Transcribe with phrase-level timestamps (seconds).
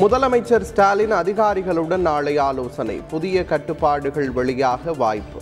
[0.00, 3.00] முதலமைச்சர் ஸ்டாலின் அதிகாரிகளுடன் நாளை ஆலோசனை.
[3.08, 5.40] புதிய கட்டுப்பாடுகள் வெளியாக வாய்ப்பு.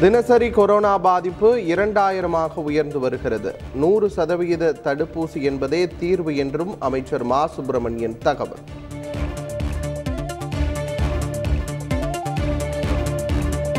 [0.00, 3.56] தினசரி கொரோனா பாதிப்பு இரண்டாயிரமாக உயர்ந்து வருகிறது.
[3.74, 7.46] நூறு சதவிகித தடுப்பூசி என்பதே தீர்வு என்றும் அமைச்சர் மா.
[7.46, 8.79] சுப்பிரமணியன் தகவல்.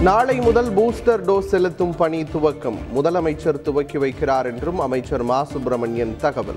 [0.01, 2.77] நாளை முதல் பூஸ்டர் டோஸ் செலுத்தும் பணி துவக்கம்.
[2.95, 5.43] முதலமைச்சர் துவக்கி வைக்கிறார் என்றும் அமைச்சர் மா.
[5.43, 6.55] சுப்பிரமணியன் தகவல்.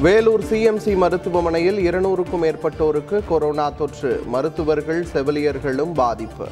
[0.00, 4.22] வேலூர் சிஎம்சி மருத்துவமனையில் இருநூறுக்கும் மேற்பட்டோருக்கு கொரோனா தொற்று.
[4.26, 6.46] மருத்துவர்கள் செவிலியர்களும் பாதிப்பு.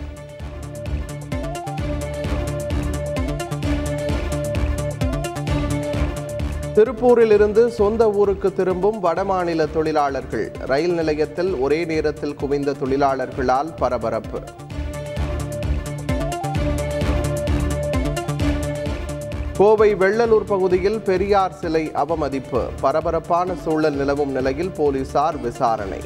[6.75, 10.51] திருப்பூரில் இருந்து சொந்த ஊருக்கு திரும்பும் வடமாநில தொழிலாளர்கள்.
[10.67, 14.41] ரயில் நிலையத்தில் ஒரே நேரத்தில் குவிந்த தொழிலாளர்களால் பரபரப்பு.
[19.57, 22.63] கோவை வெள்ளலூர் பகுதியில் பெரியார் சிலை அவமதிப்பு.
[22.81, 26.01] பரபரப்பான சூழல் நிலவும் நிலையில் போலீசார் விசாரணை.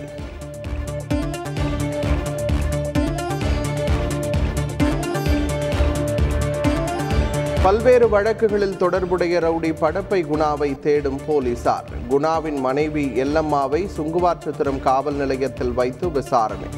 [7.66, 11.84] பல்வேறு வழக்குகளில் தொடர்புடைய ரவுடி படப்பை குணாவை தேடும் போலீசார்.
[12.10, 16.68] குணாவின் மனைவி எல்லம்மாவை சுங்குவாற்றுத்திரம் காவல் நிலையத்தில் வைத்து விசாரணை.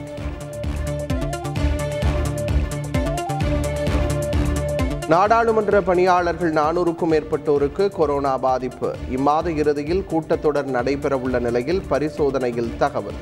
[5.09, 8.95] நாடாளுமன்ற பணியாளர்கள் நானூறுக்கும் மேற்பட்டோருக்கு கொரோனா பாதிப்பு.
[9.17, 13.21] இம்மாத இறுதியில் கூட்டத்தொடர் நடைபெறவுள்ள நிலையில் பரிசோதனையில் தகவல்.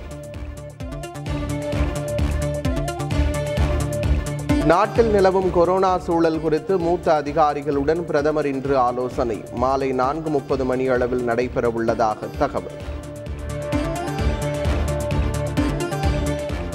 [4.70, 9.44] நாட்டில் நிலவும் கொரோனா சூழல் குறித்து மூத்த அதிகாரிகளுடன் பிரதமர் இன்று ஆலோசனை.
[9.54, 12.78] மாலை நான்கு முப்பது மணி அளவில் நடைபெறவுள்ளதாக தகவல்.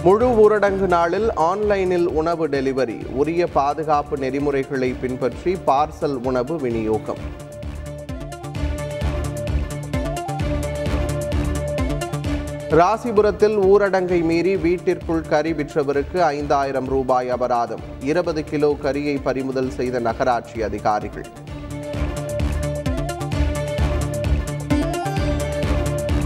[0.03, 7.49] முழு ஊரடங்கு நாளில் ஆன்லைனில் உணவு டெலிவரி உரிய பாதுகாப்பு நெறிமுறைகளை பின்பற்றி பார்சல் உணவு விநியோகம்.
[12.71, 17.79] ராசிபுரத்தில் ஊரடங்கை மீறி வீட்டிற்குள் கறி விற்றவருக்கு ஐந்தாயிரம் ரூபாய் அபராதம்.
[18.01, 21.25] இருபது கிலோ கரியை பறிமுதல் செய்த நகராட்சி அதிகாரிகள்.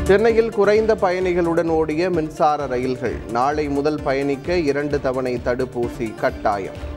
[0.03, 3.15] சென்னையில் குறைந்த பயணிகளுடன் ஓடிய மின்சார ரயில்கள்.
[3.31, 6.93] நாளை முதல் பயணிக்க இரண்டு தவணை தடுப்பூசி கட்டாயம்.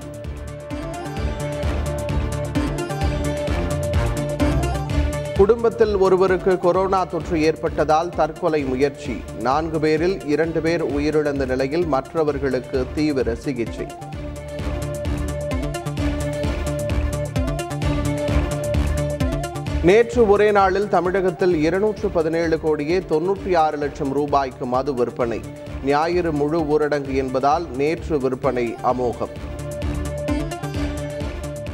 [5.38, 9.20] குடும்பத்தில் ஒருவருக்கு கொரோனா தொற்று ஏற்பட்டதால் தற்கொலை முயற்சி.
[9.40, 13.86] நான்கு பேரில் இரண்டு பேர் உயிரிழந்த நிலையில் மற்றவர்களுக்கு தீவிர சிகிச்சை.
[19.82, 25.40] நேற்று ஒரே நாளில் தமிழகத்தில் இருநூற்று பதினேழு கோடியே தொன்னூற்றி ஆறு லட்சம் ரூபாய்க்கு மது விற்பனை.
[25.84, 29.47] ஞாயிறு முழு ஊரடங்கு என்பதால் நேற்று விற்பனை அமோகம்.